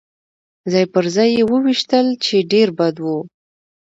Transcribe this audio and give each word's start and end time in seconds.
ځای 0.71 0.85
پر 0.93 1.05
ځای 1.15 1.29
يې 1.37 1.43
وویشتل، 1.51 2.07
چې 2.25 2.35
ډېر 2.51 2.67
بد 2.79 2.95
و. 3.03 3.05